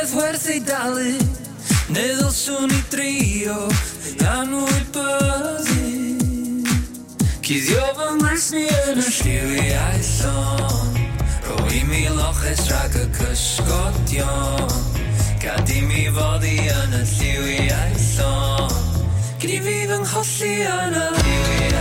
heb 0.07 0.21
werth 0.21 0.47
ei 0.51 0.61
dalu 0.63 1.15
Neu 1.91 2.15
ddylswn 2.19 2.71
i 2.75 2.81
drio 2.91 3.57
i 4.13 4.27
anwybyddu 4.31 5.05
Cyddio 7.47 7.87
fy 7.97 8.07
ngles 8.19 8.47
ni 8.55 8.65
yn 8.67 9.01
y 9.03 9.07
lliwiau 9.17 10.01
llon 10.11 11.73
i 11.75 11.83
mi 11.89 12.03
loches 12.19 12.65
rhag 12.71 12.95
y 12.99 13.07
cysgodion. 13.17 14.77
Gad 15.43 15.71
i 15.75 15.83
mi 15.87 16.07
fod 16.15 16.47
i 16.47 16.57
yn 16.75 16.99
y 17.01 17.05
lliwiau 17.15 17.97
llon 18.11 18.77
Gyd 19.43 19.57
i 19.59 19.63
fi 19.67 19.79
fy 19.91 20.03
ngholli 20.05 20.55
yn 20.75 21.01
y 21.03 21.09
lliwiau 21.23 21.76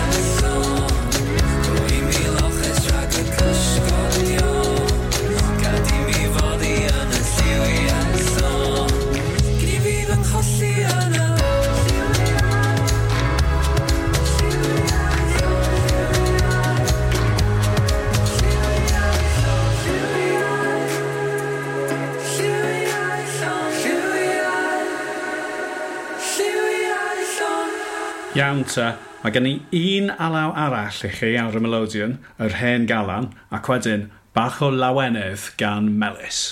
iawn 28.45 28.65
ta. 28.69 28.93
Mae 29.23 29.33
gen 29.33 29.47
i 29.49 29.55
un 29.81 30.11
alaw 30.27 30.53
arall 30.65 30.99
i 31.07 31.09
chi 31.17 31.31
ar 31.41 31.57
y 31.57 31.61
melodion, 31.63 32.19
yr 32.45 32.59
hen 32.59 32.85
galan, 32.91 33.31
ac 33.57 33.71
wedyn 33.71 34.09
bach 34.37 34.61
o 34.61 34.69
lawenydd 34.69 35.49
gan 35.61 35.89
Melis. 36.01 36.45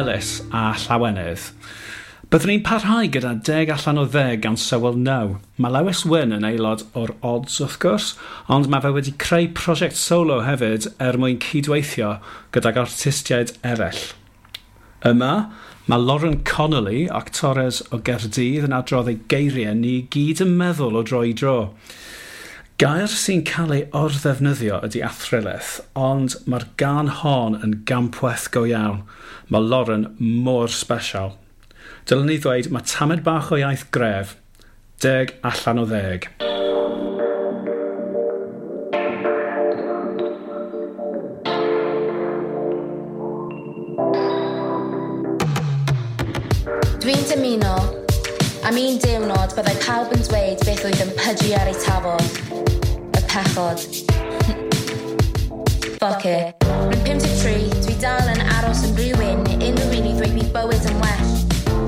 Elis 0.00 0.40
a 0.56 0.70
Llawenydd. 0.80 1.50
Byddwn 2.30 2.48
ni'n 2.54 2.62
parhau 2.64 3.08
gyda 3.12 3.34
10 3.44 3.72
allan 3.74 4.00
o 4.00 4.04
10 4.08 4.38
gan 4.44 4.56
Sewell 4.56 4.96
Now. 4.96 5.34
Mae 5.60 5.74
Lewis 5.74 6.04
Wyn 6.08 6.32
yn 6.32 6.46
aelod 6.46 6.86
o'r 6.96 7.10
Odds 7.26 7.58
wrth 7.60 7.76
gwrs, 7.82 8.06
ond 8.56 8.70
mae 8.70 8.80
fe 8.84 8.92
wedi 8.94 9.12
creu 9.20 9.50
prosiect 9.60 9.98
solo 10.00 10.38
hefyd 10.46 10.86
er 11.04 11.18
mwyn 11.20 11.40
cydweithio 11.44 12.14
gyda'r 12.54 12.80
artistiaid 12.84 13.52
eraill. 13.72 14.00
Yma, 15.10 15.34
Mae 15.90 15.98
Lauren 15.98 16.38
Connolly, 16.46 17.08
actores 17.10 17.82
o 17.90 17.98
Gerdydd, 18.06 18.68
yn 18.68 18.76
adrodd 18.76 19.10
ei 19.10 19.18
geiriau 19.32 19.74
ni 19.74 19.96
gyd 20.14 20.44
yn 20.44 20.54
meddwl 20.60 21.00
o 21.00 21.02
dro 21.02 21.24
i 21.26 21.34
dro. 21.36 21.56
Gair 22.80 23.10
sy'n 23.10 23.42
cael 23.48 23.74
ei 23.74 23.88
orddefnyddio 24.04 24.78
ydy 24.86 25.02
athrylith, 25.04 25.80
ond 25.98 26.38
mae'r 26.46 26.68
gan 26.80 27.10
hon 27.24 27.58
yn 27.60 27.82
gampweth 27.90 28.48
go 28.54 28.64
iawn– 28.70 29.02
Mae 29.50 29.60
Lauren 29.60 30.14
mor 30.18 30.68
special. 30.70 31.32
Dylen 32.06 32.28
ni 32.30 32.36
ddweud 32.38 32.68
mae 32.70 32.86
tamed 32.86 33.24
bach 33.26 33.48
o 33.50 33.56
iaith 33.58 33.88
gref, 33.90 34.36
deg 35.02 35.32
allan 35.42 35.80
o 35.82 35.86
ddeg. 35.90 36.28
Dwi'n 47.02 47.26
dymuno 47.32 47.74
am 48.70 48.80
un 48.84 49.02
diwrnod 49.02 49.58
byddai 49.58 49.76
pawb 49.82 50.14
yn 50.14 50.24
dweud 50.30 50.62
beth 50.62 50.86
oedd 50.86 51.04
yn 51.08 51.12
pydru 51.18 51.58
ar 51.58 51.74
ei 51.74 51.78
tafod. 51.82 52.40
Y 53.18 53.26
pechod. 53.34 53.86
Fuck 55.98 56.30
it. 56.36 56.59
Mewn 56.90 57.04
53, 57.06 57.68
dwi 57.84 57.92
dal 58.02 58.26
yn 58.32 58.40
aros 58.56 58.80
yn 58.82 58.96
rhywun 58.98 59.44
Unrhyw 59.46 59.92
un 59.94 60.08
i 60.08 60.14
ddweud 60.16 60.32
mi 60.34 60.46
bywyd 60.50 60.88
yn 60.90 60.96
well. 60.98 61.28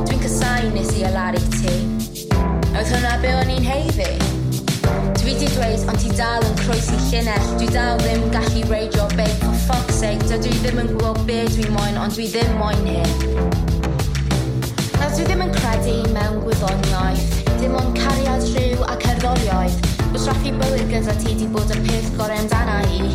Dwi'n 0.06 0.20
cysau 0.22 0.68
nes 0.76 0.92
i 0.94 1.02
alaru 1.08 1.40
ti. 1.56 1.74
Oedd 2.70 2.86
hwnna 2.86 3.16
be 3.24 3.32
o'n 3.40 3.50
i'n 3.50 3.66
heiddi 3.66 4.12
Dwi 5.18 5.34
di 5.40 5.48
dweud 5.56 5.88
ond 5.90 5.98
ti 5.98 6.14
dal 6.14 6.46
yn 6.46 6.54
croesi 6.62 7.00
llinell. 7.08 7.50
Dwi 7.58 7.72
dal 7.74 7.98
ddim 8.04 8.28
gallu 8.30 8.62
reidio 8.70 9.08
beth 9.16 9.42
for 9.42 9.58
fuck's 9.66 9.98
sake. 10.04 10.22
Dydw 10.30 10.52
i 10.52 10.62
ddim 10.62 10.80
yn 10.84 10.94
gwybod 10.94 11.22
be 11.26 11.42
dwi'n 11.56 11.74
moyn 11.74 11.98
ond 12.04 12.14
dwi 12.14 12.30
ddim 12.30 12.54
moyn 12.62 12.86
hyn. 12.86 13.12
Nawr 15.00 15.16
dwi 15.18 15.26
ddim 15.26 15.46
yn 15.48 15.54
credu 15.58 15.98
mewn 16.14 16.42
gwyddoniaeth. 16.46 17.40
Dim 17.58 17.74
ond 17.82 17.98
cariad 17.98 18.46
rhyw 18.54 18.86
a 18.86 18.98
cerddoriaeth 19.02 19.82
Bwysraffu 20.12 20.54
bywyd 20.62 20.90
gyda 20.92 21.18
ti 21.18 21.34
di 21.42 21.50
bod 21.50 21.74
y 21.74 21.82
peth 21.88 22.12
gorau 22.18 22.38
amdana 22.38 22.82
i. 22.94 23.08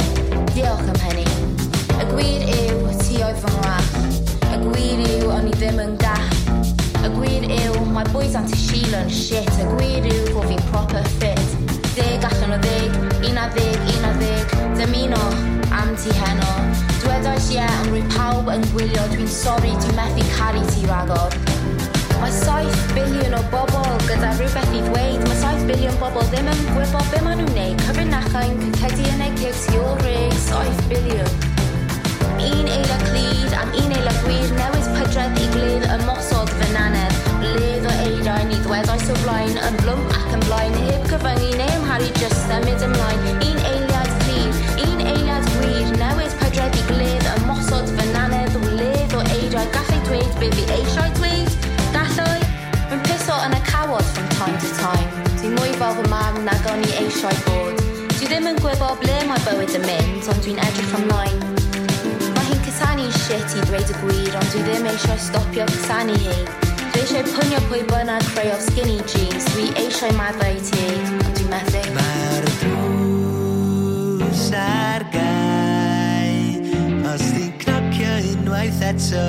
Diolch 0.56 0.90
am 0.90 1.06
hynny. 1.08 1.47
Y 2.08 2.10
gwir 2.14 2.44
yw, 2.48 2.84
ti 3.02 3.18
oedd 3.20 3.40
fy 3.42 3.50
ngwa. 3.52 3.74
Y 4.48 4.58
gwir 4.62 5.02
yw, 5.04 5.32
o'n 5.34 5.48
i 5.50 5.56
ddim 5.58 5.80
yn 5.84 5.96
gall. 6.00 6.30
Y 7.04 7.10
gwir 7.12 7.48
yw, 7.52 7.82
mae 7.92 8.08
boys 8.14 8.38
anti 8.40 8.56
Sheila 8.56 9.02
yn 9.04 9.12
shit. 9.12 9.50
Y 9.60 9.66
gwir 9.74 10.08
yw, 10.08 10.22
bod 10.32 10.48
fi'n 10.48 10.62
proper 10.70 11.04
fit. 11.18 11.42
Deg 11.98 12.24
allan 12.30 12.56
o 12.56 12.60
ddeg, 12.64 12.96
un 13.28 13.42
a 13.42 13.50
ddeg, 13.52 13.92
un 13.92 14.08
a 14.08 14.14
ddeg. 14.22 14.54
Dymuno, 14.80 15.20
am 15.76 15.92
ti 16.00 16.16
heno. 16.16 16.54
Dwedais 17.02 17.50
ie, 17.52 17.58
yeah, 17.58 17.82
ond 17.82 17.92
rwy 17.92 18.06
pawb 18.16 18.54
yn 18.56 18.64
gwylio. 18.72 19.04
Dwi'n 19.12 19.28
sori, 19.28 19.74
dwi'n 19.76 20.00
methu 20.00 20.30
caru 20.38 20.64
ti 20.72 20.88
ragor. 20.88 21.36
Mae 22.22 22.32
7 22.34 22.96
biliwn 22.96 23.36
o 23.36 23.44
bobl 23.52 23.92
gyda 24.08 24.32
rhywbeth 24.40 24.72
i 24.74 24.80
ddweud 24.88 25.28
Mae 25.28 25.38
7 25.44 25.68
biliwn 25.70 26.00
bobl 26.02 26.26
ddim 26.32 26.50
yn 26.50 26.64
gwybod 26.72 27.12
be 27.14 27.22
maen 27.28 27.44
nhw'n 27.44 27.54
neud 27.54 27.84
Cyfrinachau'n 27.86 28.66
cycedi 28.80 29.06
yn 29.12 29.28
eu 29.28 29.54
cyd 29.68 30.10
e 30.10 30.16
i 30.16 30.32
o 30.32 30.42
7 30.48 30.90
biliwn 30.90 31.47
Am 32.38 32.44
un 32.44 32.68
eilio 32.68 32.98
clyd, 33.02 33.54
am 33.58 33.70
un 33.74 33.94
eilio 33.96 34.12
gwir, 34.22 34.50
newid 34.54 34.88
pydredd 34.94 35.40
i 35.42 35.46
gledd 35.56 35.86
y 35.90 35.96
mosod 36.06 36.52
fy 36.60 36.68
nanedd. 36.70 37.16
Bledd 37.42 37.88
o 37.90 37.94
eidain 38.04 38.52
ni 38.52 38.60
ddweddais 38.62 39.08
o 39.10 39.16
flaen, 39.24 39.58
yn 39.66 39.80
blwm 39.82 40.04
ac 40.14 40.36
yn 40.36 40.44
blaen, 40.46 40.78
heb 40.86 41.08
cyfyngu 41.10 41.50
neu 41.58 41.72
ymharu 41.80 42.12
jyst 42.20 42.38
symud 42.44 42.86
ymlaen. 42.86 43.26
Un 43.48 43.58
eiliad 43.72 44.14
clir, 44.22 44.62
un 44.86 45.02
eiliad 45.08 45.50
gwir, 45.56 45.90
newid 45.98 46.38
pydredd 46.44 46.78
i 46.78 46.86
gledd 46.92 47.28
y 47.34 47.36
mosod 47.50 47.90
fy 47.98 48.08
nanedd. 48.14 48.62
Wledd 48.68 49.18
o 49.18 49.26
eidain, 49.26 49.74
gallai 49.74 50.00
dweud 50.06 50.38
be 50.38 50.54
fi 50.54 50.70
eisiau 50.78 51.10
dweud, 51.18 51.70
gallai. 51.98 52.40
Rwy'n 52.86 53.06
piso 53.10 53.42
yn 53.50 53.58
y 53.58 53.66
cawod 53.74 54.14
from 54.14 54.30
time 54.38 54.62
to 54.62 54.74
time. 54.78 55.28
Dwi'n 55.42 55.58
mwy 55.58 55.74
fel 55.82 55.98
fy 56.04 56.10
mam 56.14 56.44
nag 56.46 56.70
o'n 56.70 56.86
i 56.86 56.96
eisiau 57.02 57.46
bod. 57.50 57.86
Dwi 58.14 58.30
ddim 58.30 58.54
yn 58.54 58.62
gwybod 58.62 59.02
ble 59.02 59.22
mae 59.26 59.48
bywyd 59.50 59.80
yn 59.82 59.90
mynd, 59.90 60.28
ond 60.30 60.46
dwi'n 60.46 60.68
edrych 60.70 61.00
ymlaen 61.02 61.57
shit 63.28 63.56
i 63.60 63.62
dweud 63.68 63.90
y 63.92 63.96
gwir 64.00 64.36
ond 64.40 64.54
dwi 64.54 64.62
ddim 64.64 64.86
eisiau 64.88 65.20
stopio 65.20 65.66
cysannu 65.74 66.16
hi. 66.22 66.36
Dwi 66.94 67.02
eisiau 67.02 67.26
pwnio 67.34 67.60
pwy 67.68 67.82
bynnag 67.90 68.24
creu 68.32 68.54
o 68.54 68.60
skinny 68.64 68.98
jeans. 69.12 69.44
Dwi 69.52 69.66
eisiau 69.82 70.14
maddau 70.16 70.56
i 70.56 70.62
ti. 70.64 70.86
Ond 71.26 71.34
dwi 71.36 71.46
methu. 71.52 71.82
Mae'r 71.98 72.48
drws 72.62 74.46
ar 74.62 75.04
gau. 75.18 76.40
Os 77.12 77.28
ti'n 77.34 77.52
cnocio 77.66 78.16
unwaith 78.32 78.82
eto 78.94 79.28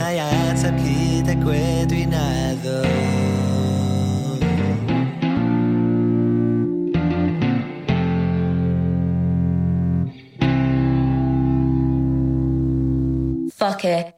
Na 0.00 0.06
i 0.16 0.18
ateb 0.26 0.76
hyd 0.82 1.26
a 1.30 1.38
gwe 1.46 1.64
dwi'n 1.94 2.18
addo. 2.18 3.27
Fuck 13.58 13.84
it 13.84 14.17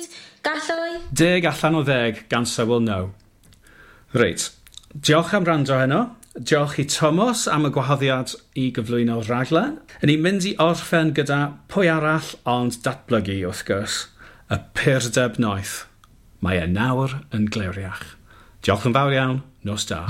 dweud 0.00 0.14
gallai? 0.42 1.00
Deg 1.10 1.46
allan 1.46 1.76
o 1.80 1.82
ddeg 1.84 2.24
gan 2.28 2.46
Sewell 2.46 2.80
No. 2.80 3.12
Reit, 4.12 4.50
diolch 4.94 5.34
am 5.34 5.44
rando 5.44 5.78
heno. 5.78 6.16
Diolch 6.34 6.78
i 6.78 6.84
Thomas 6.86 7.48
am 7.50 7.66
y 7.66 7.72
gwahoddiad 7.74 8.36
i 8.54 8.68
gyflwyno'r 8.74 9.26
raglen. 9.28 9.80
Yn 10.00 10.12
ni'n 10.12 10.22
mynd 10.22 10.46
i 10.46 10.54
orffen 10.62 11.10
gyda 11.16 11.40
pwy 11.72 11.90
arall 11.90 12.30
ond 12.48 12.78
datblygu 12.84 13.40
wrth 13.48 13.64
gwrs, 13.66 14.04
y 14.46 14.60
purdeb 14.78 15.40
noeth. 15.42 15.84
Mae 16.40 16.62
e 16.62 16.70
nawr 16.70 17.18
yn 17.34 17.50
gleriach. 17.50 18.14
Diolch 18.62 18.86
yn 18.88 18.96
fawr 18.96 19.18
iawn, 19.18 19.42
nos 19.66 19.90
da. 19.90 20.06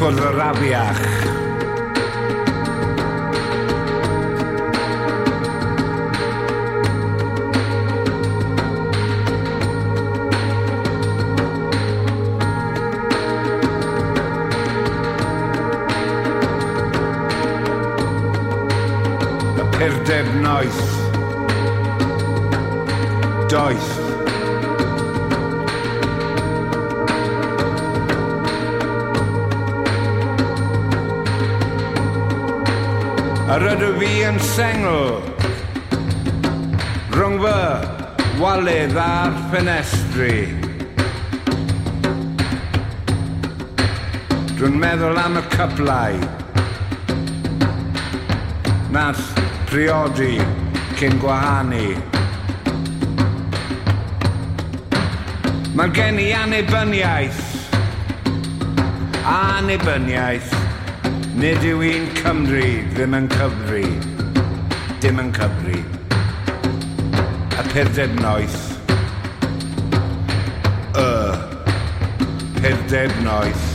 ffwrdd 0.00 0.20
yr 0.24 0.38
afiach. 0.40 1.00
Y 19.60 19.68
purdeb 19.76 20.36
noeth. 20.40 20.84
Doeth. 23.52 23.99
Yr 33.60 33.74
ydw 33.74 33.88
fi 34.00 34.10
yn 34.24 34.38
sengl 34.40 35.18
Rhwng 37.12 37.34
fy 37.42 37.56
walydd 38.40 38.94
a'r 38.96 39.34
ffenestri. 39.50 40.36
Dwi'n 44.56 44.78
meddwl 44.80 45.20
am 45.20 45.36
y 45.36 45.42
cyplau 45.52 46.16
Nath 48.96 49.20
priodi 49.68 50.38
cyn 50.96 51.20
gwahanu. 51.20 51.92
Mae 55.76 55.92
gen 56.00 56.24
i 56.24 56.30
annibyniaeth. 56.40 57.44
Annibyniaeth. 59.36 60.59
Nid 61.40 61.62
yw 61.64 61.80
un 61.80 62.02
Cymru 62.18 62.64
ddim 62.90 63.14
yn 63.16 63.28
cyfri 63.32 63.86
Dim 65.00 65.22
yn 65.22 65.30
cyfri 65.32 65.78
Y 67.56 67.64
purdeb 67.70 68.18
noeth 68.20 68.58
uh, 71.00 71.40
Y 72.20 72.60
purdeb 72.60 73.16
noeth 73.24 73.69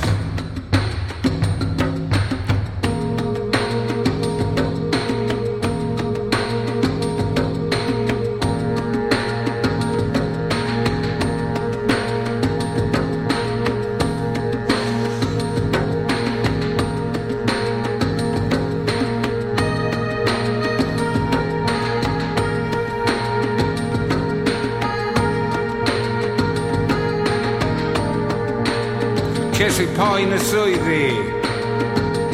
poen 29.96 30.34
y 30.36 30.40
swyddi 30.44 31.04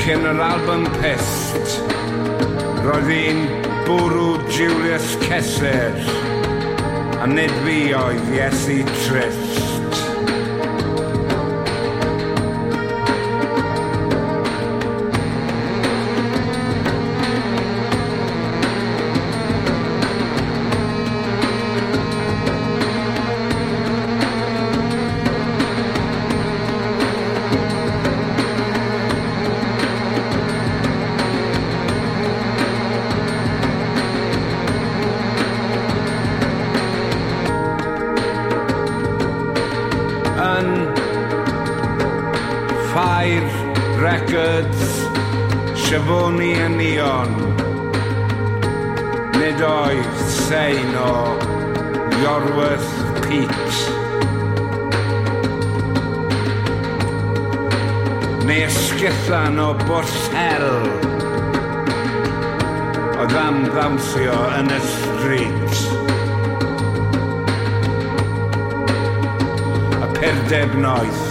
cyn 0.01 0.25
yr 0.31 0.39
album 0.41 0.87
pest. 0.97 1.75
Roedd 2.81 3.09
hi'n 3.11 3.43
bwrw 3.85 4.39
Julius 4.49 5.13
Kesser 5.27 6.01
a 7.21 7.29
nid 7.29 7.53
fi 7.65 7.77
oedd 7.97 8.33
Iesu 8.33 8.81
Trist. 9.03 9.80
Ay, 71.01 71.30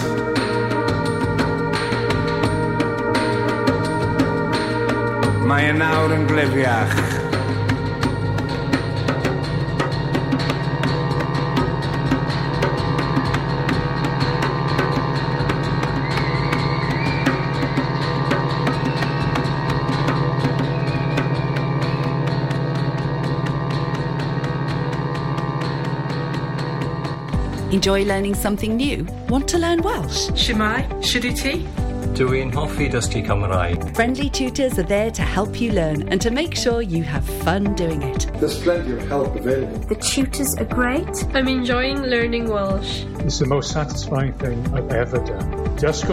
Enjoy 27.81 28.05
learning 28.05 28.35
something 28.35 28.77
new? 28.77 29.07
Want 29.31 29.49
to 29.49 29.57
learn 29.57 29.81
Welsh? 29.81 30.29
Shemai, 30.33 30.87
Shuduti? 31.01 31.67
Dwi'n 32.19 32.53
hoffi 32.53 32.91
dysgu 32.93 33.23
Cymraeg. 33.25 33.97
Friendly 33.97 34.29
tutors 34.29 34.79
are 34.79 34.83
there 34.83 35.11
to 35.11 35.23
help 35.23 35.59
you 35.63 35.73
learn 35.73 36.07
and 36.11 36.21
to 36.21 36.31
make 36.31 36.55
sure 36.55 36.83
you 36.83 37.03
have 37.05 37.25
fun 37.43 37.75
doing 37.77 38.03
it. 38.03 38.27
There's 38.39 38.61
plenty 38.61 38.93
of 38.93 39.09
help 39.09 39.35
available. 39.35 39.79
The 39.89 39.95
tutors 39.95 40.55
are 40.57 40.67
great. 40.67 41.25
I'm 41.33 41.49
enjoying 41.49 42.03
learning 42.03 42.51
Welsh. 42.51 43.05
It's 43.21 43.39
the 43.39 43.47
most 43.47 43.73
satisfying 43.73 44.35
thing 44.35 44.59
I've 44.75 44.93
ever 44.93 45.25
done. 45.25 45.79
Just 45.79 46.05